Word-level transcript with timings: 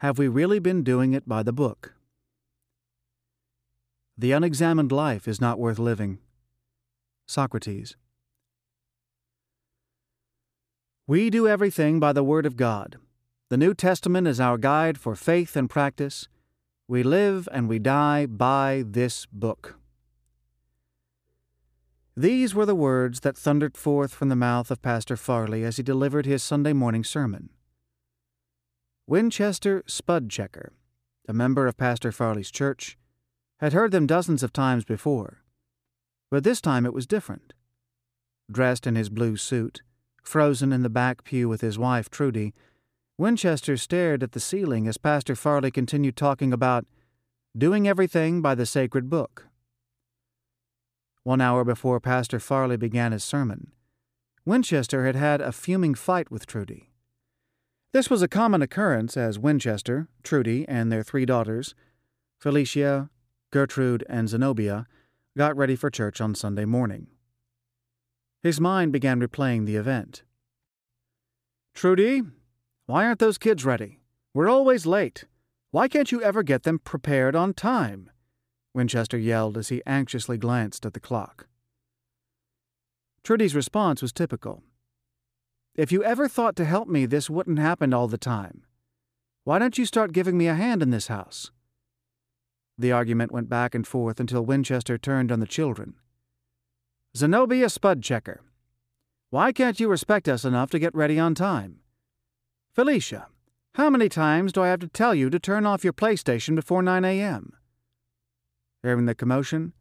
Have 0.00 0.16
we 0.16 0.28
really 0.28 0.60
been 0.60 0.84
doing 0.84 1.12
it 1.12 1.28
by 1.28 1.42
the 1.42 1.52
book? 1.52 1.94
The 4.16 4.30
unexamined 4.30 4.92
life 4.92 5.26
is 5.26 5.40
not 5.40 5.58
worth 5.58 5.80
living. 5.80 6.18
Socrates. 7.26 7.96
We 11.08 11.30
do 11.30 11.48
everything 11.48 11.98
by 11.98 12.12
the 12.12 12.22
Word 12.22 12.46
of 12.46 12.56
God. 12.56 12.98
The 13.48 13.56
New 13.56 13.74
Testament 13.74 14.28
is 14.28 14.38
our 14.38 14.56
guide 14.56 14.98
for 14.98 15.16
faith 15.16 15.56
and 15.56 15.68
practice. 15.68 16.28
We 16.86 17.02
live 17.02 17.48
and 17.50 17.68
we 17.68 17.80
die 17.80 18.26
by 18.26 18.84
this 18.86 19.26
book. 19.26 19.80
These 22.16 22.54
were 22.54 22.66
the 22.66 22.76
words 22.76 23.20
that 23.20 23.36
thundered 23.36 23.76
forth 23.76 24.14
from 24.14 24.28
the 24.28 24.36
mouth 24.36 24.70
of 24.70 24.80
Pastor 24.80 25.16
Farley 25.16 25.64
as 25.64 25.76
he 25.76 25.82
delivered 25.82 26.24
his 26.24 26.44
Sunday 26.44 26.72
morning 26.72 27.02
sermon. 27.02 27.50
Winchester 29.08 29.82
Spudchecker, 29.86 30.72
a 31.26 31.32
member 31.32 31.66
of 31.66 31.78
Pastor 31.78 32.12
Farley's 32.12 32.50
church, 32.50 32.98
had 33.58 33.72
heard 33.72 33.90
them 33.90 34.06
dozens 34.06 34.42
of 34.42 34.52
times 34.52 34.84
before, 34.84 35.38
but 36.30 36.44
this 36.44 36.60
time 36.60 36.84
it 36.84 36.92
was 36.92 37.06
different. 37.06 37.54
Dressed 38.52 38.86
in 38.86 38.96
his 38.96 39.08
blue 39.08 39.38
suit, 39.38 39.80
frozen 40.22 40.74
in 40.74 40.82
the 40.82 40.90
back 40.90 41.24
pew 41.24 41.48
with 41.48 41.62
his 41.62 41.78
wife, 41.78 42.10
Trudy, 42.10 42.52
Winchester 43.16 43.78
stared 43.78 44.22
at 44.22 44.32
the 44.32 44.40
ceiling 44.40 44.86
as 44.86 44.98
Pastor 44.98 45.34
Farley 45.34 45.70
continued 45.70 46.14
talking 46.14 46.52
about 46.52 46.84
doing 47.56 47.88
everything 47.88 48.42
by 48.42 48.54
the 48.54 48.66
sacred 48.66 49.08
book. 49.08 49.46
One 51.22 51.40
hour 51.40 51.64
before 51.64 51.98
Pastor 51.98 52.38
Farley 52.38 52.76
began 52.76 53.12
his 53.12 53.24
sermon, 53.24 53.72
Winchester 54.44 55.06
had 55.06 55.16
had 55.16 55.40
a 55.40 55.50
fuming 55.50 55.94
fight 55.94 56.30
with 56.30 56.44
Trudy. 56.44 56.90
This 57.92 58.10
was 58.10 58.20
a 58.20 58.28
common 58.28 58.60
occurrence 58.60 59.16
as 59.16 59.38
Winchester, 59.38 60.08
Trudy, 60.22 60.68
and 60.68 60.92
their 60.92 61.02
three 61.02 61.24
daughters, 61.24 61.74
Felicia, 62.38 63.08
Gertrude, 63.50 64.04
and 64.10 64.28
Zenobia, 64.28 64.86
got 65.38 65.56
ready 65.56 65.74
for 65.74 65.88
church 65.88 66.20
on 66.20 66.34
Sunday 66.34 66.66
morning. 66.66 67.06
His 68.42 68.60
mind 68.60 68.92
began 68.92 69.20
replaying 69.20 69.64
the 69.64 69.76
event. 69.76 70.22
Trudy, 71.74 72.22
why 72.84 73.06
aren't 73.06 73.20
those 73.20 73.38
kids 73.38 73.64
ready? 73.64 74.00
We're 74.34 74.50
always 74.50 74.84
late. 74.84 75.24
Why 75.70 75.88
can't 75.88 76.12
you 76.12 76.22
ever 76.22 76.42
get 76.42 76.64
them 76.64 76.78
prepared 76.78 77.34
on 77.34 77.54
time? 77.54 78.10
Winchester 78.74 79.16
yelled 79.16 79.56
as 79.56 79.70
he 79.70 79.82
anxiously 79.86 80.36
glanced 80.36 80.84
at 80.84 80.92
the 80.92 81.00
clock. 81.00 81.46
Trudy's 83.24 83.54
response 83.54 84.02
was 84.02 84.12
typical. 84.12 84.62
If 85.78 85.92
you 85.92 86.02
ever 86.02 86.26
thought 86.26 86.56
to 86.56 86.64
help 86.64 86.88
me, 86.88 87.06
this 87.06 87.30
wouldn't 87.30 87.60
happen 87.60 87.94
all 87.94 88.08
the 88.08 88.18
time. 88.18 88.62
Why 89.44 89.60
don't 89.60 89.78
you 89.78 89.86
start 89.86 90.12
giving 90.12 90.36
me 90.36 90.48
a 90.48 90.56
hand 90.56 90.82
in 90.82 90.90
this 90.90 91.06
house? 91.06 91.52
The 92.76 92.90
argument 92.90 93.30
went 93.30 93.48
back 93.48 93.76
and 93.76 93.86
forth 93.86 94.18
until 94.18 94.44
Winchester 94.44 94.98
turned 94.98 95.30
on 95.30 95.38
the 95.38 95.46
children. 95.46 95.94
Zenobia 97.16 97.66
Spudchecker. 97.66 98.38
Why 99.30 99.52
can't 99.52 99.78
you 99.78 99.88
respect 99.88 100.28
us 100.28 100.44
enough 100.44 100.68
to 100.70 100.80
get 100.80 100.96
ready 100.96 101.16
on 101.16 101.36
time? 101.36 101.78
Felicia, 102.72 103.28
how 103.74 103.88
many 103.88 104.08
times 104.08 104.50
do 104.50 104.62
I 104.62 104.68
have 104.70 104.80
to 104.80 104.88
tell 104.88 105.14
you 105.14 105.30
to 105.30 105.38
turn 105.38 105.64
off 105.64 105.84
your 105.84 105.92
PlayStation 105.92 106.56
before 106.56 106.82
9 106.82 107.04
a.m.? 107.04 107.52
Hearing 108.82 109.06
the 109.06 109.14
commotion, 109.14 109.74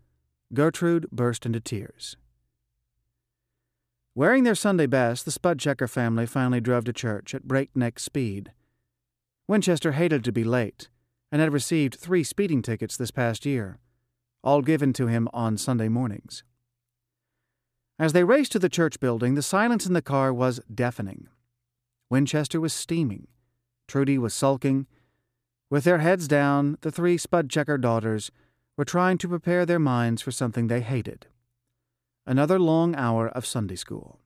Gertrude 0.54 1.10
burst 1.12 1.48
into 1.48 1.60
tears. 1.60 2.18
Wearing 4.18 4.46
their 4.46 4.56
Sunday 4.56 4.88
best, 4.88 5.26
the 5.26 5.32
Spudchecker 5.32 5.88
family 5.88 6.26
finally 6.26 6.60
drove 6.60 6.86
to 6.86 6.92
church 6.92 7.36
at 7.36 7.48
breakneck 7.48 8.00
speed. 8.00 8.52
Winchester 9.48 9.92
hated 9.92 10.24
to 10.24 10.32
be 10.32 10.44
late 10.44 10.90
and 11.32 11.40
had 11.40 11.54
received 11.54 11.94
three 11.94 12.24
speeding 12.24 12.64
tickets 12.64 12.98
this 12.98 13.12
past 13.12 13.46
year, 13.46 13.78
all 14.44 14.64
given 14.64 14.92
to 14.94 15.06
him 15.06 15.30
on 15.34 15.56
Sunday 15.56 15.88
mornings. 15.88 16.44
As 18.00 18.14
they 18.14 18.24
raced 18.24 18.54
to 18.54 18.58
the 18.58 18.70
church 18.70 19.00
building, 19.00 19.36
the 19.36 19.44
silence 19.44 19.86
in 19.86 19.94
the 19.94 20.02
car 20.02 20.34
was 20.34 20.60
deafening. 20.74 21.28
Winchester 22.10 22.60
was 22.60 22.74
steaming. 22.74 23.28
Trudy 23.88 24.18
was 24.18 24.34
sulking. 24.34 24.88
With 25.70 25.84
their 25.84 26.00
heads 26.00 26.28
down, 26.28 26.80
the 26.82 26.90
three 26.90 27.20
Spudchecker 27.20 27.80
daughters 27.80 28.32
were 28.78 28.84
trying 28.84 29.20
to 29.20 29.28
prepare 29.28 29.64
their 29.64 29.78
minds 29.78 30.24
for 30.24 30.32
something 30.32 30.70
they 30.70 30.82
hated 30.82 31.28
another 32.28 32.60
long 32.60 32.94
hour 32.94 33.30
of 33.30 33.46
Sunday 33.46 33.78
school. 33.78 34.20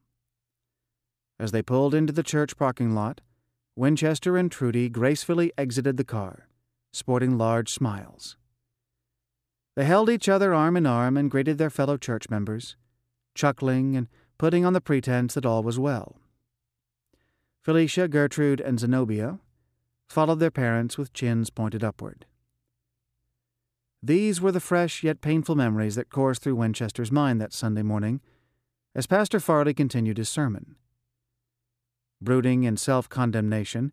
As 1.39 1.51
they 1.51 1.61
pulled 1.61 1.93
into 1.93 2.11
the 2.11 2.23
church 2.23 2.57
parking 2.57 2.95
lot, 2.95 3.21
Winchester 3.75 4.35
and 4.37 4.51
Trudy 4.51 4.89
gracefully 4.89 5.53
exited 5.57 5.97
the 5.97 6.03
car, 6.03 6.47
sporting 6.91 7.37
large 7.37 7.71
smiles. 7.71 8.35
They 9.75 9.85
held 9.85 10.09
each 10.09 10.27
other 10.27 10.53
arm 10.53 10.75
in 10.75 10.85
arm 10.85 11.15
and 11.15 11.31
greeted 11.31 11.59
their 11.59 11.69
fellow 11.69 11.95
church 11.95 12.29
members, 12.29 12.75
chuckling 13.35 13.95
and 13.95 14.07
putting 14.37 14.65
on 14.65 14.73
the 14.73 14.81
pretense 14.81 15.35
that 15.35 15.45
all 15.45 15.61
was 15.61 15.79
well. 15.79 16.17
Felicia, 17.61 18.07
Gertrude, 18.07 18.59
and 18.59 18.79
Zenobia 18.79 19.39
followed 20.09 20.39
their 20.39 20.51
parents 20.51 20.97
with 20.97 21.13
chins 21.13 21.51
pointed 21.51 21.83
upward. 21.83 22.25
These 24.03 24.41
were 24.41 24.51
the 24.51 24.59
fresh 24.59 25.03
yet 25.03 25.21
painful 25.21 25.55
memories 25.55 25.95
that 25.95 26.09
coursed 26.09 26.41
through 26.41 26.55
Winchester's 26.55 27.11
mind 27.11 27.39
that 27.39 27.53
Sunday 27.53 27.83
morning 27.83 28.19
as 28.95 29.07
Pastor 29.07 29.39
Farley 29.39 29.73
continued 29.73 30.17
his 30.17 30.29
sermon. 30.29 30.75
Brooding 32.21 32.63
in 32.63 32.77
self 32.77 33.07
condemnation, 33.09 33.91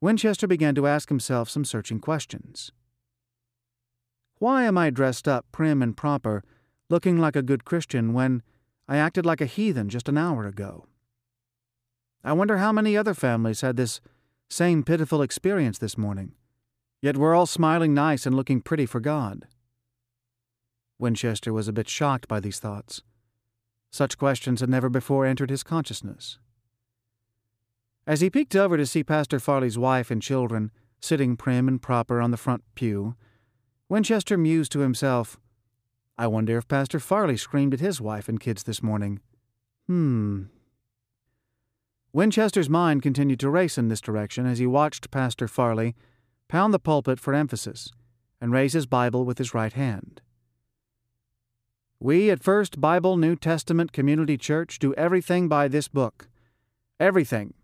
Winchester 0.00 0.46
began 0.46 0.74
to 0.76 0.86
ask 0.86 1.08
himself 1.08 1.50
some 1.50 1.64
searching 1.64 2.00
questions. 2.00 2.72
Why 4.38 4.64
am 4.64 4.78
I 4.78 4.90
dressed 4.90 5.28
up 5.28 5.46
prim 5.52 5.82
and 5.82 5.96
proper, 5.96 6.42
looking 6.88 7.18
like 7.18 7.36
a 7.36 7.42
good 7.42 7.64
Christian, 7.64 8.14
when 8.14 8.42
I 8.88 8.96
acted 8.96 9.26
like 9.26 9.40
a 9.40 9.46
heathen 9.46 9.88
just 9.88 10.08
an 10.08 10.16
hour 10.16 10.46
ago? 10.46 10.86
I 12.24 12.32
wonder 12.32 12.58
how 12.58 12.72
many 12.72 12.96
other 12.96 13.14
families 13.14 13.60
had 13.60 13.76
this 13.76 14.00
same 14.48 14.82
pitiful 14.82 15.22
experience 15.22 15.78
this 15.78 15.98
morning. 15.98 16.32
Yet 17.02 17.16
we're 17.16 17.34
all 17.34 17.46
smiling 17.46 17.94
nice 17.94 18.26
and 18.26 18.34
looking 18.34 18.60
pretty 18.60 18.86
for 18.86 19.00
God. 19.00 19.46
Winchester 20.98 21.52
was 21.52 21.66
a 21.66 21.72
bit 21.72 21.88
shocked 21.88 22.28
by 22.28 22.40
these 22.40 22.58
thoughts. 22.58 23.02
Such 23.90 24.18
questions 24.18 24.60
had 24.60 24.68
never 24.68 24.88
before 24.88 25.24
entered 25.24 25.50
his 25.50 25.62
consciousness. 25.62 26.38
As 28.06 28.20
he 28.20 28.30
peeked 28.30 28.54
over 28.54 28.76
to 28.76 28.86
see 28.86 29.02
Pastor 29.02 29.40
Farley's 29.40 29.78
wife 29.78 30.10
and 30.10 30.20
children 30.20 30.70
sitting 31.00 31.36
prim 31.36 31.68
and 31.68 31.80
proper 31.80 32.20
on 32.20 32.30
the 32.30 32.36
front 32.36 32.62
pew, 32.74 33.14
Winchester 33.88 34.36
mused 34.36 34.72
to 34.72 34.80
himself, 34.80 35.38
I 36.18 36.26
wonder 36.26 36.58
if 36.58 36.68
Pastor 36.68 37.00
Farley 37.00 37.36
screamed 37.36 37.72
at 37.72 37.80
his 37.80 38.00
wife 38.00 38.28
and 38.28 38.38
kids 38.38 38.62
this 38.62 38.82
morning. 38.82 39.20
Hmm. 39.86 40.44
Winchester's 42.12 42.68
mind 42.68 43.02
continued 43.02 43.40
to 43.40 43.48
race 43.48 43.78
in 43.78 43.88
this 43.88 44.00
direction 44.00 44.44
as 44.44 44.58
he 44.58 44.66
watched 44.66 45.10
Pastor 45.10 45.48
Farley 45.48 45.94
pound 46.50 46.74
the 46.74 46.80
pulpit 46.80 47.20
for 47.20 47.32
emphasis, 47.32 47.92
and 48.40 48.50
raise 48.52 48.72
his 48.72 48.84
Bible 48.84 49.24
with 49.24 49.38
his 49.38 49.54
right 49.54 49.72
hand. 49.72 50.20
We 52.00 52.28
at 52.28 52.42
First 52.42 52.80
Bible 52.80 53.16
New 53.16 53.36
Testament 53.36 53.92
Community 53.92 54.36
Church 54.36 54.80
do 54.80 54.92
everything 54.94 55.46
by 55.46 55.68
this 55.68 55.86
book. 55.86 56.28
Everything. 56.98 57.54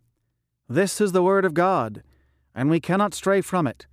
This 0.69 1.01
is 1.01 1.11
the 1.11 1.25
Word 1.25 1.45
of 1.45 1.53
God, 1.53 2.05
and 2.55 2.71
we 2.71 2.79
cannot 2.79 3.13
stray 3.13 3.41
from 3.41 3.67
it, 3.67 3.87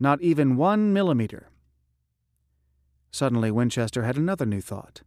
not 0.00 0.22
even 0.22 0.56
one 0.56 0.94
millimeter. 0.94 1.50
Suddenly, 3.10 3.50
Winchester 3.50 4.04
had 4.04 4.16
another 4.16 4.46
new 4.46 4.62
thought. 4.62 5.02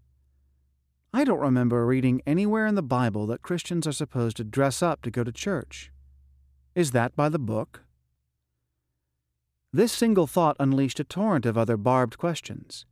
I 1.15 1.23
don't 1.23 1.39
remember 1.39 1.83
reading 1.87 2.21
anywhere 2.27 2.67
in 2.67 2.75
the 2.75 2.83
Bible 2.83 3.25
that 3.27 3.41
Christians 3.41 3.87
are 3.87 3.91
supposed 3.91 4.37
to 4.37 4.43
dress 4.43 4.83
up 4.83 5.01
to 5.01 5.09
go 5.09 5.23
to 5.23 5.31
church. 5.31 5.91
Is 6.75 6.91
that 6.91 7.15
by 7.15 7.27
the 7.27 7.39
book? 7.39 7.81
This 9.73 9.93
single 9.93 10.27
thought 10.27 10.57
unleashed 10.59 10.99
a 10.99 11.05
torrent 11.05 11.45
of 11.45 11.57
other 11.57 11.77
barbed 11.77 12.17
questions. 12.17 12.85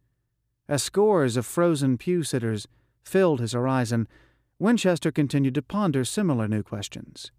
As 0.70 0.82
scores 0.82 1.36
of 1.36 1.46
frozen 1.46 1.98
pew 1.98 2.24
sitters 2.24 2.68
filled 3.04 3.42
his 3.42 3.52
horizon, 3.52 4.08
Winchester 4.60 5.12
continued 5.12 5.56
to 5.56 5.62
ponder 5.62 6.06
similar 6.06 6.48
new 6.48 6.64
questions. 6.64 7.32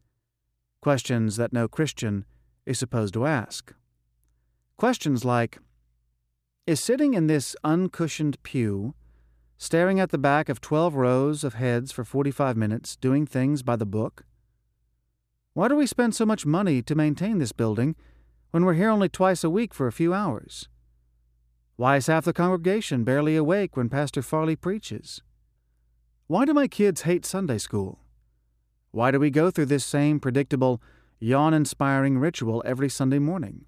Questions 0.83 1.37
that 1.37 1.53
no 1.53 1.69
Christian 1.69 2.27
is 2.67 2.79
supposed 2.79 3.15
to 3.15 3.27
ask. 3.27 3.73
Questions 4.77 5.25
like 5.25 5.59
Is 6.67 6.83
sitting 6.83 7.15
in 7.15 7.27
this 7.27 7.57
uncushioned 7.65 8.43
pew, 8.43 8.95
staring 9.57 10.01
at 10.01 10.11
the 10.11 10.19
back 10.19 10.49
of 10.49 10.61
12 10.61 10.95
rows 10.95 11.45
of 11.45 11.55
heads 11.55 11.93
for 11.93 12.05
45 12.05 12.57
minutes, 12.57 12.97
doing 12.97 13.27
things 13.27 13.63
by 13.63 13.77
the 13.77 13.87
book? 13.87 14.25
Why 15.55 15.69
do 15.69 15.77
we 15.77 15.87
spend 15.87 16.15
so 16.15 16.27
much 16.27 16.47
money 16.47 16.83
to 16.83 16.95
maintain 16.95 17.39
this 17.39 17.53
building 17.53 17.97
when 18.51 18.65
we're 18.65 18.75
here 18.75 18.91
only 18.91 19.09
twice 19.09 19.45
a 19.45 19.51
week 19.51 19.73
for 19.73 19.87
a 19.87 19.93
few 19.93 20.13
hours? 20.13 20.69
Why 21.77 21.97
is 21.97 22.09
half 22.09 22.25
the 22.25 22.33
congregation 22.33 23.05
barely 23.05 23.37
awake 23.37 23.77
when 23.77 23.89
Pastor 23.89 24.23
Farley 24.23 24.57
preaches? 24.57 25.23
Why 26.27 26.45
do 26.45 26.53
my 26.53 26.69
kids 26.69 27.03
hate 27.03 27.25
Sunday 27.25 27.59
school? 27.59 28.01
Why 28.91 29.11
do 29.11 29.21
we 29.21 29.31
go 29.31 29.51
through 29.51 29.67
this 29.67 29.85
same 29.85 30.21
predictable, 30.21 30.83
yawn 31.21 31.55
inspiring 31.55 32.19
ritual 32.19 32.63
every 32.67 32.89
Sunday 32.89 33.19
morning? 33.19 33.65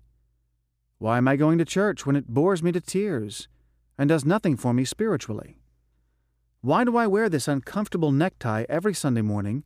Why 0.98 1.18
am 1.18 1.28
I 1.28 1.36
going 1.36 1.58
to 1.58 1.64
church 1.64 2.04
when 2.04 2.16
it 2.16 2.28
bores 2.28 2.62
me 2.62 2.72
to 2.72 2.80
tears 2.80 3.48
and 3.96 4.08
does 4.08 4.24
nothing 4.24 4.56
for 4.56 4.74
me 4.74 4.84
spiritually? 4.84 5.58
Why 6.60 6.84
do 6.84 6.96
I 6.96 7.06
wear 7.06 7.28
this 7.28 7.48
uncomfortable 7.48 8.12
necktie 8.12 8.64
every 8.68 8.94
Sunday 8.94 9.22
morning 9.22 9.64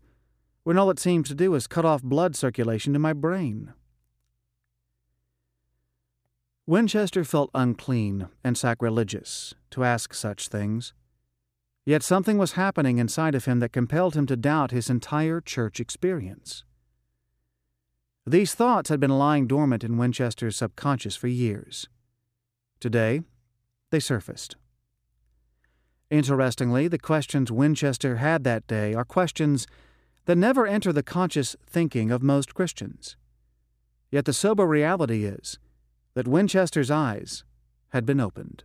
when 0.65 0.79
all 0.79 0.91
it 0.91 0.99
seems 0.99 1.29
to 1.29 1.35
do 1.35 1.55
is 1.55 1.67
cut 1.67 1.85
off 1.85 2.03
blood 2.03 2.37
circulation 2.37 2.93
to 2.93 2.99
my 2.99 3.12
brain? 3.12 3.73
Winchester 6.69 7.23
felt 7.23 7.51
unclean 7.55 8.27
and 8.43 8.59
sacrilegious 8.59 9.55
to 9.71 9.85
ask 9.85 10.13
such 10.13 10.49
things. 10.49 10.93
Yet 11.85 12.03
something 12.03 12.39
was 12.39 12.53
happening 12.53 12.99
inside 12.99 13.37
of 13.37 13.45
him 13.45 13.61
that 13.61 13.73
compelled 13.73 14.17
him 14.17 14.27
to 14.27 14.37
doubt 14.37 14.73
his 14.73 14.91
entire 14.91 15.41
church 15.41 15.79
experience. 15.79 16.65
These 18.27 18.55
thoughts 18.55 18.91
had 18.91 18.99
been 18.99 19.17
lying 19.17 19.47
dormant 19.47 19.85
in 19.85 19.97
Winchester's 19.97 20.57
subconscious 20.57 21.15
for 21.15 21.29
years. 21.29 21.89
Today, 22.81 23.21
they 23.93 24.01
surfaced. 24.01 24.57
Interestingly, 26.11 26.89
the 26.89 26.99
questions 26.99 27.53
Winchester 27.53 28.17
had 28.17 28.43
that 28.43 28.67
day 28.67 28.93
are 28.93 29.05
questions 29.05 29.69
that 30.25 30.35
never 30.35 30.67
enter 30.67 30.93
the 30.93 31.05
conscious 31.05 31.55
thinking 31.65 32.11
of 32.11 32.25
most 32.25 32.55
Christians. 32.55 33.17
Yet 34.11 34.25
the 34.25 34.33
sober 34.33 34.67
reality 34.67 35.25
is 35.25 35.61
that 36.17 36.27
Winchester's 36.27 36.91
eyes 36.91 37.45
had 37.91 38.07
been 38.07 38.21
opened. 38.21 38.65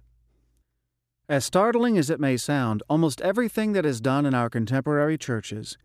As 1.28 1.44
startling 1.44 1.98
as 1.98 2.10
it 2.10 2.18
may 2.18 2.38
sound, 2.38 2.82
almost 2.90 3.20
everything 3.20 3.74
that 3.74 3.86
is 3.86 4.00
done 4.00 4.26
in 4.26 4.34
our 4.34 4.50
contemporary 4.50 5.18
churches 5.18 5.78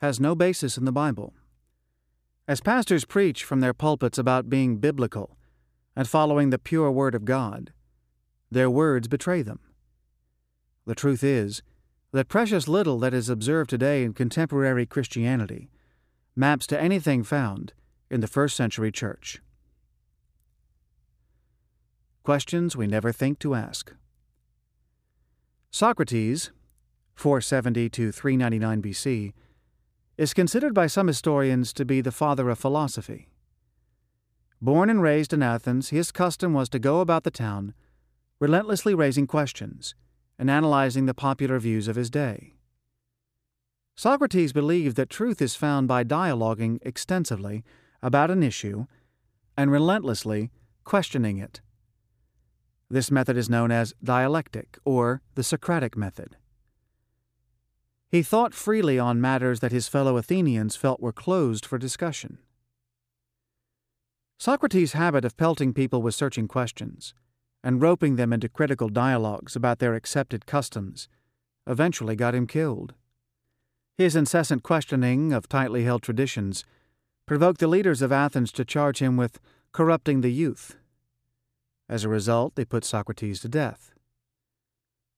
has 0.00 0.18
no 0.18 0.34
basis 0.34 0.76
in 0.76 0.84
the 0.84 0.90
Bible. 0.90 1.32
As 2.48 2.60
pastors 2.60 3.04
preach 3.04 3.44
from 3.44 3.60
their 3.60 3.72
pulpits 3.72 4.18
about 4.18 4.50
being 4.50 4.78
biblical 4.78 5.38
and 5.94 6.08
following 6.08 6.50
the 6.50 6.58
pure 6.58 6.90
Word 6.90 7.14
of 7.14 7.24
God, 7.24 7.72
their 8.50 8.68
words 8.68 9.06
betray 9.06 9.42
them. 9.42 9.60
The 10.86 10.96
truth 10.96 11.22
is 11.22 11.62
that 12.10 12.26
precious 12.26 12.66
little 12.66 12.98
that 12.98 13.14
is 13.14 13.28
observed 13.28 13.70
today 13.70 14.02
in 14.02 14.12
contemporary 14.12 14.86
Christianity 14.86 15.70
maps 16.34 16.66
to 16.66 16.80
anything 16.80 17.22
found 17.22 17.74
in 18.10 18.20
the 18.20 18.26
first 18.26 18.56
century 18.56 18.90
church. 18.90 19.40
Questions 22.26 22.76
we 22.76 22.88
never 22.88 23.12
think 23.12 23.38
to 23.38 23.54
ask. 23.54 23.94
Socrates, 25.70 26.50
470 27.14 27.88
to 27.90 28.10
399 28.10 28.82
BC, 28.82 29.32
is 30.18 30.34
considered 30.34 30.74
by 30.74 30.88
some 30.88 31.06
historians 31.06 31.72
to 31.74 31.84
be 31.84 32.00
the 32.00 32.10
father 32.10 32.50
of 32.50 32.58
philosophy. 32.58 33.28
Born 34.60 34.90
and 34.90 35.00
raised 35.00 35.32
in 35.32 35.40
Athens, 35.40 35.90
his 35.90 36.10
custom 36.10 36.52
was 36.52 36.68
to 36.70 36.80
go 36.80 36.98
about 36.98 37.22
the 37.22 37.30
town, 37.30 37.74
relentlessly 38.40 38.92
raising 38.92 39.28
questions 39.28 39.94
and 40.36 40.50
analyzing 40.50 41.06
the 41.06 41.14
popular 41.14 41.60
views 41.60 41.86
of 41.86 41.94
his 41.94 42.10
day. 42.10 42.54
Socrates 43.94 44.52
believed 44.52 44.96
that 44.96 45.10
truth 45.10 45.40
is 45.40 45.54
found 45.54 45.86
by 45.86 46.02
dialoguing 46.02 46.80
extensively 46.82 47.62
about 48.02 48.32
an 48.32 48.42
issue 48.42 48.86
and 49.56 49.70
relentlessly 49.70 50.50
questioning 50.82 51.38
it. 51.38 51.60
This 52.88 53.10
method 53.10 53.36
is 53.36 53.50
known 53.50 53.70
as 53.72 53.94
dialectic 54.02 54.78
or 54.84 55.22
the 55.34 55.42
Socratic 55.42 55.96
method. 55.96 56.36
He 58.08 58.22
thought 58.22 58.54
freely 58.54 58.98
on 58.98 59.20
matters 59.20 59.60
that 59.60 59.72
his 59.72 59.88
fellow 59.88 60.16
Athenians 60.16 60.76
felt 60.76 61.00
were 61.00 61.12
closed 61.12 61.66
for 61.66 61.78
discussion. 61.78 62.38
Socrates' 64.38 64.92
habit 64.92 65.24
of 65.24 65.36
pelting 65.36 65.72
people 65.72 66.02
with 66.02 66.14
searching 66.14 66.46
questions 66.46 67.14
and 67.64 67.82
roping 67.82 68.14
them 68.14 68.32
into 68.32 68.48
critical 68.48 68.88
dialogues 68.88 69.56
about 69.56 69.80
their 69.80 69.94
accepted 69.94 70.46
customs 70.46 71.08
eventually 71.66 72.14
got 72.14 72.34
him 72.34 72.46
killed. 72.46 72.94
His 73.98 74.14
incessant 74.14 74.62
questioning 74.62 75.32
of 75.32 75.48
tightly 75.48 75.82
held 75.84 76.02
traditions 76.02 76.64
provoked 77.26 77.58
the 77.58 77.66
leaders 77.66 78.02
of 78.02 78.12
Athens 78.12 78.52
to 78.52 78.64
charge 78.64 79.00
him 79.00 79.16
with 79.16 79.40
corrupting 79.72 80.20
the 80.20 80.32
youth. 80.32 80.76
As 81.88 82.04
a 82.04 82.08
result, 82.08 82.54
they 82.54 82.64
put 82.64 82.84
Socrates 82.84 83.40
to 83.40 83.48
death. 83.48 83.92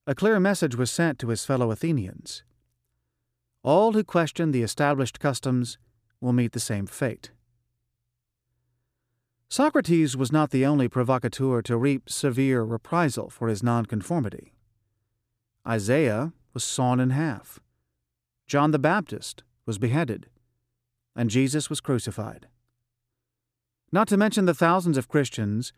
A 0.06 0.15
clear 0.15 0.38
message 0.41 0.76
was 0.76 0.91
sent 0.91 1.19
to 1.19 1.29
his 1.29 1.44
fellow 1.44 1.70
Athenians 1.70 2.43
all 3.62 3.93
who 3.93 4.05
question 4.05 4.50
the 4.50 4.62
established 4.62 5.20
customs 5.20 5.79
will 6.20 6.32
meet 6.32 6.53
the 6.53 6.61
same 6.61 6.87
fate. 6.87 7.31
Socrates 9.50 10.17
was 10.17 10.31
not 10.31 10.50
the 10.50 10.67
only 10.67 10.88
provocateur 10.88 11.62
to 11.62 11.76
reap 11.76 12.09
severe 12.09 12.62
reprisal 12.62 13.31
for 13.31 13.49
his 13.49 13.62
nonconformity. 13.62 14.53
Isaiah 15.67 16.32
was 16.55 16.65
sawn 16.65 17.00
in 17.00 17.11
half, 17.11 17.61
John 18.47 18.70
the 18.70 18.79
Baptist 18.79 19.43
was 19.67 19.76
beheaded, 19.76 20.29
and 21.15 21.29
Jesus 21.29 21.69
was 21.69 21.82
crucified. 21.82 22.47
Not 23.93 24.09
to 24.09 24.17
mention 24.17 24.47
the 24.47 24.55
thousands 24.55 24.97
of 24.97 25.09
Christians 25.09 25.73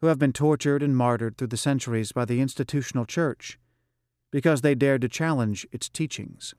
who 0.00 0.08
have 0.08 0.18
been 0.18 0.32
tortured 0.32 0.82
and 0.82 0.96
martyred 0.96 1.36
through 1.36 1.46
the 1.48 1.56
centuries 1.56 2.12
by 2.12 2.24
the 2.24 2.40
institutional 2.40 3.04
church 3.04 3.58
because 4.30 4.60
they 4.60 4.74
dared 4.74 5.00
to 5.00 5.08
challenge 5.08 5.66
its 5.72 5.88
teachings. 5.88 6.54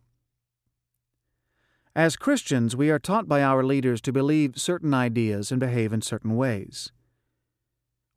As 1.95 2.15
Christians, 2.15 2.75
we 2.75 2.89
are 2.89 2.99
taught 2.99 3.27
by 3.27 3.41
our 3.41 3.63
leaders 3.63 4.01
to 4.01 4.13
believe 4.13 4.57
certain 4.57 4.93
ideas 4.93 5.51
and 5.51 5.59
behave 5.59 5.91
in 5.91 6.01
certain 6.01 6.35
ways. 6.35 6.91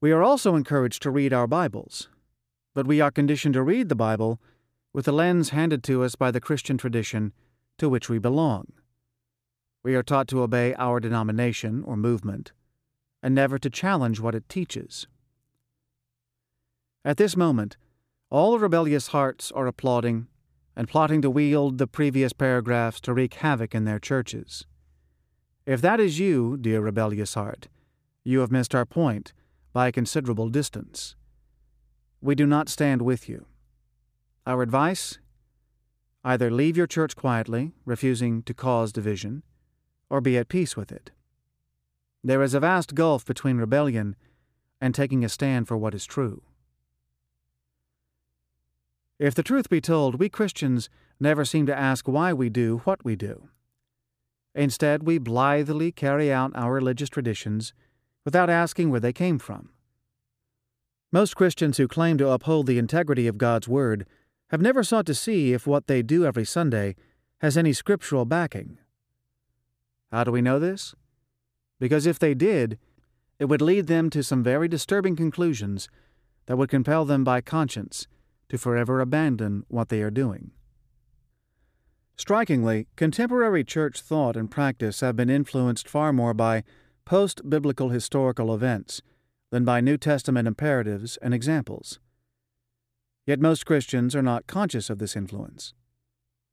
We 0.01 0.13
are 0.13 0.23
also 0.23 0.55
encouraged 0.55 1.03
to 1.03 1.11
read 1.11 1.33
our 1.33 1.47
Bibles, 1.47 2.09
but 2.75 2.87
we 2.87 3.01
are 3.01 3.11
conditioned 3.11 3.55
to 3.55 3.63
read 3.63 3.89
the 3.89 3.95
Bible 3.95 4.41
with 4.93 5.05
the 5.05 5.13
lens 5.13 5.51
handed 5.51 5.83
to 5.85 6.03
us 6.03 6.15
by 6.15 6.31
the 6.31 6.41
Christian 6.41 6.77
tradition 6.77 7.33
to 7.79 7.89
which 7.89 8.09
we 8.09 8.19
belong. 8.19 8.67
We 9.83 9.95
are 9.95 10.03
taught 10.03 10.29
to 10.29 10.43
obey 10.43 10.75
our 10.75 11.01
denomination 11.01 11.83
or 11.85 11.97
movement, 11.97 12.53
and 13.23 13.35
never 13.35 13.59
to 13.59 13.71
challenge 13.71 14.21
what 14.21 14.35
it 14.35 14.49
teaches. 14.49 15.07
At 17.05 17.17
this 17.17 17.37
moment, 17.37 17.77
all 18.31 18.59
rebellious 18.59 19.09
hearts 19.09 19.51
are 19.53 19.67
applauding 19.67 20.29
and 20.77 20.89
plotting 20.89 21.21
to 21.23 21.31
wield 21.31 21.79
the 21.79 21.87
previous 21.87 22.33
paragraphs 22.33 23.01
to 23.01 23.13
wreak 23.13 23.35
havoc 23.35 23.75
in 23.75 23.85
their 23.85 23.99
churches. 23.99 24.67
If 25.67 25.81
that 25.83 26.01
is 26.01 26.19
you, 26.19 26.57
dear 26.57 26.81
rebellious 26.81 27.35
heart, 27.35 27.69
you 28.25 28.41
have 28.41 28.53
missed 28.53 28.75
our 28.75 28.87
point 28.87 29.33
by 29.73 29.89
a 29.89 29.93
considerable 29.93 30.49
distance. 30.49 31.17
We 32.21 32.35
do 32.35 32.47
not 32.47 32.69
stand 32.69 33.03
with 33.03 33.29
you. 33.29 33.47
Our 34.47 34.62
advice? 34.62 35.19
Either 36.23 36.50
leave 36.50 36.77
your 36.77 36.87
church 36.87 37.17
quietly, 37.17 37.73
refusing 37.85 38.43
to 38.43 38.53
cause 38.53 38.93
division, 38.93 39.43
or 40.11 40.21
be 40.21 40.37
at 40.37 40.49
peace 40.49 40.77
with 40.77 40.93
it. 40.93 41.12
There 42.23 42.43
is 42.43 42.55
a 42.55 42.61
vast 42.61 42.95
gulf 42.95 43.25
between 43.25 43.57
rebellion 43.57 44.17
and 44.81 44.95
taking 44.95 45.25
a 45.25 45.29
stand 45.29 45.69
for 45.69 45.77
what 45.77 45.95
is 45.95 46.05
true. 46.05 46.43
If 49.19 49.35
the 49.35 49.43
truth 49.43 49.69
be 49.69 49.81
told, 49.81 50.19
we 50.19 50.29
Christians 50.29 50.89
never 51.19 51.45
seem 51.45 51.67
to 51.67 51.79
ask 51.79 52.09
why 52.09 52.33
we 52.33 52.49
do 52.49 52.81
what 52.85 53.05
we 53.05 53.17
do. 53.17 53.49
Instead, 54.55 55.03
we 55.03 55.19
blithely 55.19 55.93
carry 55.93 56.33
out 56.33 56.53
our 56.55 56.73
religious 56.73 57.09
traditions 57.09 57.73
without 58.25 58.50
asking 58.50 58.91
where 58.91 59.00
they 59.00 59.12
came 59.12 59.39
from. 59.39 59.71
Most 61.12 61.37
Christians 61.37 61.77
who 61.77 61.89
claim 61.89 62.19
to 62.19 62.31
uphold 62.31 62.67
the 62.67 62.79
integrity 62.79 63.27
of 63.27 63.39
God's 63.39 63.69
Word 63.69 64.07
have 64.50 64.61
never 64.61 64.83
sought 64.83 65.07
to 65.07 65.15
see 65.15 65.53
if 65.53 65.67
what 65.67 65.87
they 65.87 66.03
do 66.03 66.25
every 66.25 66.45
Sunday 66.45 66.97
has 67.41 67.57
any 67.57 67.73
scriptural 67.73 68.25
backing. 68.25 68.79
How 70.11 70.25
do 70.25 70.33
we 70.33 70.43
know 70.43 70.59
this? 70.59 70.95
Because 71.81 72.07
if 72.07 72.21
they 72.21 72.35
did, 72.35 72.79
it 73.41 73.47
would 73.47 73.63
lead 73.63 73.89
them 73.89 74.11
to 74.11 74.23
some 74.23 74.45
very 74.45 74.69
disturbing 74.69 75.17
conclusions 75.17 75.89
that 76.47 76.57
would 76.57 76.71
compel 76.71 77.05
them 77.05 77.25
by 77.25 77.41
conscience 77.41 78.07
to 78.51 78.59
forever 78.59 79.01
abandon 79.01 79.65
what 79.69 79.89
they 79.89 80.03
are 80.03 80.11
doing. 80.11 80.53
Strikingly, 82.17 82.87
contemporary 82.97 83.65
church 83.65 84.03
thought 84.03 84.37
and 84.37 84.51
practice 84.51 85.01
have 85.01 85.17
been 85.17 85.31
influenced 85.31 85.89
far 85.89 86.13
more 86.13 86.35
by 86.35 86.63
post 87.07 87.49
biblical 87.49 87.89
historical 87.89 88.55
events 88.55 89.01
than 89.51 89.65
by 89.65 89.81
New 89.81 89.97
Testament 89.97 90.47
imperatives 90.47 91.17
and 91.23 91.33
examples. 91.33 91.99
Yet 93.27 93.41
most 93.41 93.65
Christians 93.65 94.15
are 94.15 94.23
not 94.23 94.47
conscious 94.47 94.91
of 94.91 94.99
this 94.99 95.17
influence, 95.17 95.73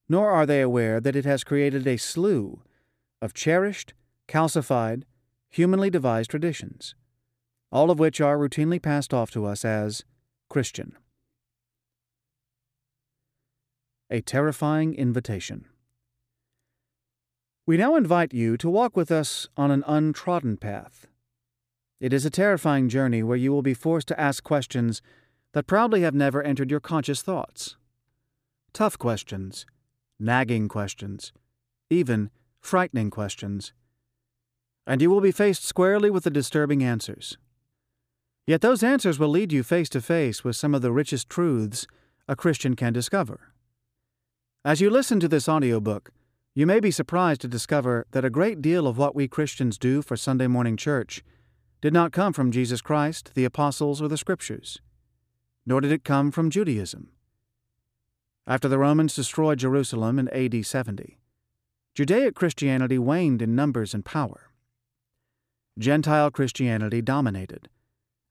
nor 0.07 0.31
are 0.31 0.45
they 0.45 0.61
aware 0.61 1.01
that 1.01 1.15
it 1.17 1.25
has 1.25 1.43
created 1.43 1.85
a 1.85 1.97
slew 1.97 2.61
of 3.21 3.33
cherished, 3.33 3.93
calcified, 4.29 5.03
humanly 5.49 5.89
devised 5.89 6.29
traditions, 6.29 6.95
all 7.71 7.89
of 7.91 7.99
which 7.99 8.21
are 8.21 8.37
routinely 8.37 8.81
passed 8.81 9.13
off 9.13 9.31
to 9.31 9.45
us 9.45 9.65
as 9.65 10.03
Christian. 10.49 10.97
A 14.09 14.21
Terrifying 14.21 14.93
Invitation. 14.93 15.65
We 17.65 17.75
now 17.75 17.95
invite 17.95 18.33
you 18.33 18.55
to 18.57 18.69
walk 18.69 18.95
with 18.95 19.11
us 19.11 19.49
on 19.57 19.71
an 19.71 19.83
untrodden 19.85 20.55
path. 20.55 21.07
It 21.99 22.13
is 22.13 22.25
a 22.25 22.29
terrifying 22.29 22.87
journey 22.87 23.23
where 23.23 23.35
you 23.35 23.51
will 23.51 23.61
be 23.61 23.73
forced 23.73 24.07
to 24.09 24.19
ask 24.19 24.43
questions 24.43 25.01
that 25.53 25.67
probably 25.67 26.01
have 26.01 26.13
never 26.13 26.41
entered 26.41 26.71
your 26.71 26.79
conscious 26.79 27.21
thoughts. 27.21 27.75
Tough 28.71 28.97
questions, 28.97 29.65
nagging 30.19 30.67
questions, 30.67 31.33
even 31.89 32.29
frightening 32.61 33.09
questions. 33.09 33.73
And 34.87 35.01
you 35.01 35.11
will 35.11 35.21
be 35.21 35.31
faced 35.31 35.65
squarely 35.65 36.09
with 36.09 36.23
the 36.23 36.31
disturbing 36.31 36.83
answers. 36.83 37.37
Yet 38.47 38.61
those 38.61 38.81
answers 38.81 39.19
will 39.19 39.27
lead 39.27 39.51
you 39.51 39.61
face 39.61 39.89
to 39.89 40.01
face 40.01 40.43
with 40.43 40.55
some 40.55 40.73
of 40.73 40.81
the 40.81 40.93
richest 40.93 41.29
truths 41.29 41.85
a 42.27 42.35
Christian 42.35 42.75
can 42.75 42.93
discover. 42.93 43.51
As 44.63 44.79
you 44.79 44.89
listen 44.89 45.19
to 45.19 45.27
this 45.27 45.47
audiobook, 45.47 46.11
you 46.55 46.65
may 46.65 46.79
be 46.79 46.89
surprised 46.89 47.41
to 47.41 47.47
discover 47.47 48.07
that 48.11 48.25
a 48.25 48.29
great 48.29 48.61
deal 48.61 48.87
of 48.87 48.97
what 48.97 49.13
we 49.13 49.27
Christians 49.27 49.77
do 49.77 50.01
for 50.01 50.17
Sunday 50.17 50.47
morning 50.47 50.77
church 50.77 51.23
did 51.81 51.93
not 51.93 52.11
come 52.11 52.33
from 52.33 52.51
Jesus 52.51 52.81
Christ, 52.81 53.31
the 53.35 53.45
apostles, 53.45 54.01
or 54.01 54.07
the 54.07 54.17
scriptures, 54.17 54.81
nor 55.65 55.81
did 55.81 55.91
it 55.91 56.03
come 56.03 56.31
from 56.31 56.49
Judaism. 56.49 57.11
After 58.47 58.67
the 58.67 58.79
Romans 58.79 59.13
destroyed 59.13 59.59
Jerusalem 59.59 60.17
in 60.17 60.29
AD 60.29 60.65
70, 60.65 61.19
Judaic 61.93 62.33
Christianity 62.33 62.97
waned 62.97 63.41
in 63.41 63.55
numbers 63.55 63.93
and 63.93 64.03
power. 64.03 64.46
Gentile 65.77 66.31
Christianity 66.31 67.03
dominated, 67.03 67.69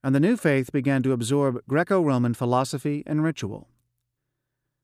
and 0.03 0.15
the 0.15 0.21
new 0.21 0.37
faith 0.37 0.73
began 0.73 1.03
to 1.05 1.13
absorb 1.13 1.61
Greco 1.69 2.03
Roman 2.03 2.35
philosophy 2.35 3.05
and 3.07 3.23
ritual. 3.23 3.69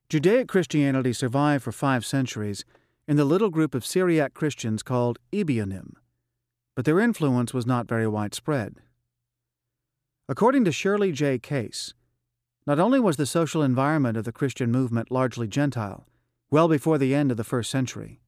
Judaic 0.09 0.47
Christianity 0.47 1.13
survived 1.13 1.65
for 1.65 1.73
five 1.73 2.07
centuries 2.07 2.65
in 3.09 3.17
the 3.17 3.25
little 3.25 3.51
group 3.51 3.75
of 3.75 3.85
Syriac 3.85 4.33
Christians 4.33 4.85
called 4.85 5.19
Ebionim, 5.33 5.95
but 6.77 6.85
their 6.85 7.01
influence 7.01 7.53
was 7.53 7.67
not 7.67 7.89
very 7.89 8.07
widespread. 8.07 8.77
According 10.29 10.65
to 10.65 10.73
Shirley 10.73 11.11
J. 11.11 11.41
Case, 11.41 11.95
not 12.65 12.79
only 12.79 13.01
was 13.01 13.17
the 13.17 13.27
social 13.27 13.63
environment 13.63 14.17
of 14.17 14.25
the 14.25 14.33
Christian 14.33 14.71
movement 14.71 15.11
largely 15.11 15.49
Gentile, 15.49 16.07
well 16.49 16.69
before 16.69 16.97
the 16.97 17.15
end 17.15 17.33
of 17.33 17.37
the 17.37 17.45
first 17.45 17.71
century, 17.71 18.22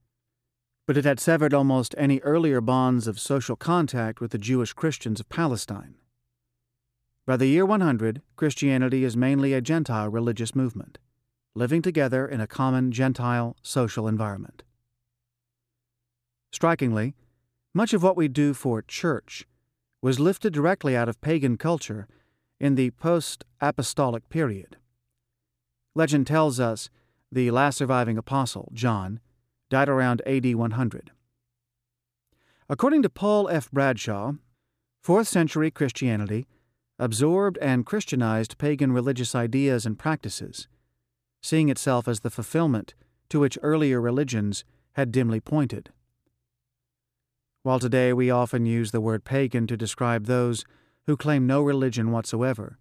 but 0.87 0.97
it 0.97 1.05
had 1.05 1.19
severed 1.19 1.55
almost 1.55 1.95
any 1.97 2.21
earlier 2.21 2.61
bonds 2.61 3.07
of 3.07 3.19
social 3.19 3.57
contact 3.57 4.21
with 4.21 4.31
the 4.33 4.39
Jewish 4.39 4.73
Christians 4.73 5.21
of 5.21 5.29
Palestine. 5.29 5.95
By 7.27 7.39
the 7.39 7.47
year 7.47 7.65
100, 7.65 8.21
Christianity 8.37 9.03
is 9.03 9.17
mainly 9.17 9.55
a 9.55 9.63
Gentile 9.63 10.11
religious 10.11 10.55
movement, 10.55 10.99
living 11.55 11.81
together 11.81 12.27
in 12.27 12.41
a 12.41 12.47
common 12.47 12.93
Gentile 12.93 13.57
social 13.63 14.07
environment. 14.07 14.63
Strikingly, 16.53 17.15
much 17.73 17.95
of 17.95 18.03
what 18.03 18.17
we 18.17 18.29
do 18.29 18.53
for 18.53 18.83
church 18.83 19.47
was 20.03 20.21
lifted 20.21 20.53
directly 20.53 20.95
out 20.95 21.09
of 21.09 21.21
pagan 21.23 21.57
culture 21.57 22.07
in 22.61 22.75
the 22.75 22.91
post 22.91 23.43
apostolic 23.61 24.29
period. 24.29 24.77
Legend 25.95 26.27
tells 26.27 26.61
us 26.61 26.91
the 27.33 27.51
last 27.51 27.79
surviving 27.79 28.19
apostle, 28.19 28.71
John, 28.75 29.19
died 29.71 29.89
around 29.89 30.23
AD 30.27 30.55
100. 30.55 31.11
According 32.69 33.03
to 33.03 33.11
Paul 33.11 33.49
F. 33.49 33.71
Bradshaw, 33.71 34.33
4th 35.05 35.27
century 35.27 35.71
Christianity 35.71 36.47
absorbed 36.99 37.59
and 37.59 37.85
Christianized 37.85 38.57
pagan 38.59 38.93
religious 38.93 39.35
ideas 39.35 39.85
and 39.85 39.99
practices, 39.99 40.69
seeing 41.43 41.69
itself 41.69 42.09
as 42.09 42.21
the 42.21 42.31
fulfillment 42.31 42.95
to 43.29 43.41
which 43.41 43.59
earlier 43.63 44.01
religions 44.01 44.65
had 44.93 45.13
dimly 45.13 45.41
pointed. 45.41 45.91
While 47.63 47.81
today 47.81 48.13
we 48.13 48.31
often 48.31 48.67
use 48.67 48.91
the 48.91 49.01
word 49.01 49.25
pagan 49.25 49.67
to 49.67 49.77
describe 49.77 50.27
those 50.27 50.65
who 51.07 51.17
claim 51.17 51.47
no 51.47 51.63
religion 51.63 52.13
whatsoever, 52.13 52.79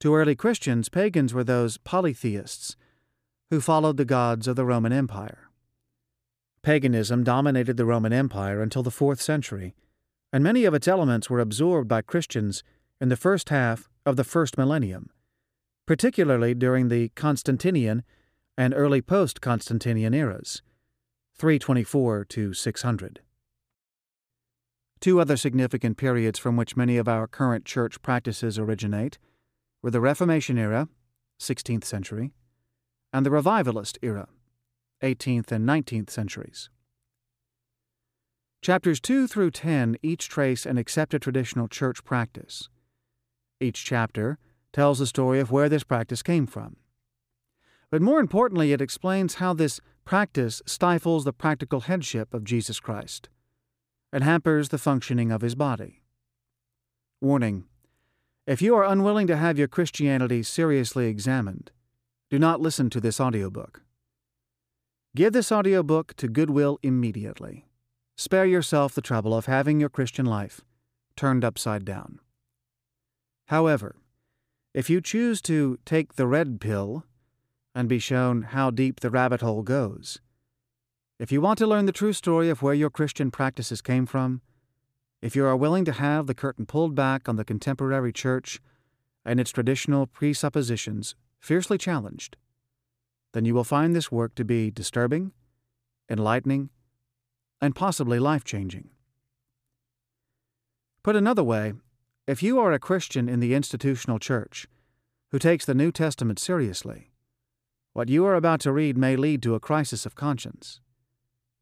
to 0.00 0.14
early 0.14 0.34
Christians, 0.34 0.88
pagans 0.88 1.34
were 1.34 1.44
those 1.44 1.76
polytheists 1.76 2.74
who 3.50 3.60
followed 3.60 3.98
the 3.98 4.06
gods 4.06 4.48
of 4.48 4.56
the 4.56 4.64
Roman 4.64 4.94
Empire. 4.94 5.49
Paganism 6.62 7.24
dominated 7.24 7.76
the 7.76 7.86
Roman 7.86 8.12
Empire 8.12 8.62
until 8.62 8.82
the 8.82 8.90
fourth 8.90 9.20
century, 9.20 9.74
and 10.32 10.44
many 10.44 10.64
of 10.64 10.74
its 10.74 10.86
elements 10.86 11.30
were 11.30 11.40
absorbed 11.40 11.88
by 11.88 12.02
Christians 12.02 12.62
in 13.00 13.08
the 13.08 13.16
first 13.16 13.48
half 13.48 13.88
of 14.04 14.16
the 14.16 14.24
first 14.24 14.58
millennium, 14.58 15.10
particularly 15.86 16.54
during 16.54 16.88
the 16.88 17.08
Constantinian 17.10 18.02
and 18.58 18.74
early 18.74 19.00
post 19.00 19.40
Constantinian 19.40 20.12
eras, 20.12 20.60
324 21.38 22.26
to 22.26 22.52
600. 22.52 23.20
Two 25.00 25.18
other 25.18 25.38
significant 25.38 25.96
periods 25.96 26.38
from 26.38 26.58
which 26.58 26.76
many 26.76 26.98
of 26.98 27.08
our 27.08 27.26
current 27.26 27.64
church 27.64 28.02
practices 28.02 28.58
originate 28.58 29.18
were 29.82 29.90
the 29.90 30.00
Reformation 30.00 30.58
era, 30.58 30.88
16th 31.40 31.84
century, 31.84 32.32
and 33.14 33.24
the 33.24 33.30
Revivalist 33.30 33.98
era, 34.02 34.28
18th 35.02 35.50
and 35.50 35.66
19th 35.66 36.10
centuries. 36.10 36.70
Chapters 38.62 39.00
2 39.00 39.26
through 39.26 39.52
10 39.52 39.96
each 40.02 40.28
trace 40.28 40.66
an 40.66 40.76
accepted 40.76 41.22
traditional 41.22 41.66
church 41.66 42.04
practice. 42.04 42.68
Each 43.58 43.82
chapter 43.82 44.38
tells 44.72 44.98
the 44.98 45.06
story 45.06 45.40
of 45.40 45.50
where 45.50 45.68
this 45.68 45.84
practice 45.84 46.22
came 46.22 46.46
from. 46.46 46.76
But 47.90 48.02
more 48.02 48.20
importantly, 48.20 48.72
it 48.72 48.82
explains 48.82 49.36
how 49.36 49.54
this 49.54 49.80
practice 50.04 50.62
stifles 50.66 51.24
the 51.24 51.32
practical 51.32 51.80
headship 51.80 52.34
of 52.34 52.44
Jesus 52.44 52.80
Christ 52.80 53.28
and 54.12 54.22
hampers 54.22 54.68
the 54.68 54.78
functioning 54.78 55.32
of 55.32 55.40
his 55.40 55.54
body. 55.54 56.02
Warning 57.20 57.64
If 58.46 58.60
you 58.60 58.74
are 58.76 58.84
unwilling 58.84 59.26
to 59.28 59.36
have 59.36 59.58
your 59.58 59.68
Christianity 59.68 60.42
seriously 60.42 61.06
examined, 61.06 61.70
do 62.28 62.38
not 62.38 62.60
listen 62.60 62.90
to 62.90 63.00
this 63.00 63.20
audiobook. 63.20 63.82
Give 65.16 65.32
this 65.32 65.50
audiobook 65.50 66.14
to 66.18 66.28
Goodwill 66.28 66.78
immediately. 66.84 67.66
Spare 68.16 68.46
yourself 68.46 68.94
the 68.94 69.02
trouble 69.02 69.34
of 69.34 69.46
having 69.46 69.80
your 69.80 69.88
Christian 69.88 70.24
life 70.24 70.60
turned 71.16 71.44
upside 71.44 71.84
down. 71.84 72.20
However, 73.46 73.96
if 74.72 74.88
you 74.88 75.00
choose 75.00 75.42
to 75.42 75.80
take 75.84 76.14
the 76.14 76.28
red 76.28 76.60
pill 76.60 77.04
and 77.74 77.88
be 77.88 77.98
shown 77.98 78.42
how 78.42 78.70
deep 78.70 79.00
the 79.00 79.10
rabbit 79.10 79.40
hole 79.40 79.62
goes, 79.62 80.20
if 81.18 81.32
you 81.32 81.40
want 81.40 81.58
to 81.58 81.66
learn 81.66 81.86
the 81.86 81.92
true 81.92 82.12
story 82.12 82.48
of 82.48 82.62
where 82.62 82.72
your 82.72 82.88
Christian 82.88 83.32
practices 83.32 83.82
came 83.82 84.06
from, 84.06 84.42
if 85.20 85.34
you 85.34 85.44
are 85.44 85.56
willing 85.56 85.84
to 85.86 85.92
have 85.92 86.28
the 86.28 86.34
curtain 86.34 86.66
pulled 86.66 86.94
back 86.94 87.28
on 87.28 87.34
the 87.34 87.44
contemporary 87.44 88.12
church 88.12 88.60
and 89.24 89.40
its 89.40 89.50
traditional 89.50 90.06
presuppositions 90.06 91.16
fiercely 91.40 91.78
challenged, 91.78 92.36
then 93.32 93.44
you 93.44 93.54
will 93.54 93.64
find 93.64 93.94
this 93.94 94.10
work 94.10 94.34
to 94.34 94.44
be 94.44 94.70
disturbing, 94.70 95.32
enlightening, 96.08 96.70
and 97.60 97.74
possibly 97.74 98.18
life 98.18 98.44
changing. 98.44 98.90
Put 101.02 101.16
another 101.16 101.44
way, 101.44 101.74
if 102.26 102.42
you 102.42 102.58
are 102.60 102.72
a 102.72 102.78
Christian 102.78 103.28
in 103.28 103.40
the 103.40 103.54
institutional 103.54 104.18
church 104.18 104.66
who 105.30 105.38
takes 105.38 105.64
the 105.64 105.74
New 105.74 105.92
Testament 105.92 106.38
seriously, 106.38 107.10
what 107.92 108.08
you 108.08 108.24
are 108.26 108.34
about 108.34 108.60
to 108.60 108.72
read 108.72 108.96
may 108.96 109.16
lead 109.16 109.42
to 109.42 109.54
a 109.54 109.60
crisis 109.60 110.06
of 110.06 110.14
conscience 110.14 110.80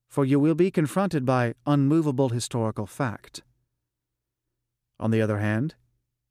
for 0.09 0.25
you 0.25 0.41
will 0.41 0.55
be 0.55 0.71
confronted 0.71 1.25
by 1.25 1.55
unmovable 1.67 2.31
historical 2.31 2.87
fact. 2.87 3.43
On 4.99 5.11
the 5.11 5.21
other 5.21 5.39
hand, 5.39 5.75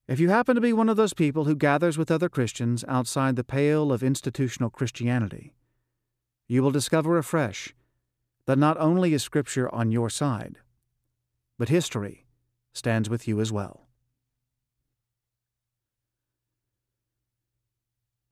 if 0.08 0.20
you 0.20 0.30
happen 0.30 0.56
to 0.56 0.62
be 0.62 0.72
one 0.72 0.88
of 0.88 0.98
those 0.98 1.14
people 1.14 1.44
who 1.44 1.56
gathers 1.56 1.98
with 1.98 2.10
other 2.10 2.30
Christians 2.30 2.86
outside 2.88 3.36
the 3.36 3.44
pale 3.44 3.92
of 3.92 4.02
institutional 4.02 4.70
Christianity, 4.70 5.54
you 6.48 6.64
will 6.64 6.72
discover 6.72 7.18
afresh 7.18 7.76
that 8.46 8.58
not 8.58 8.78
only 8.80 9.14
is 9.14 9.22
Scripture 9.22 9.74
on 9.74 9.92
your 9.92 10.10
side, 10.10 10.60
but 11.60 11.70
history 11.70 12.26
stands 12.74 13.10
with 13.10 13.28
you 13.28 13.42
as 13.42 13.52
well. 13.52 13.87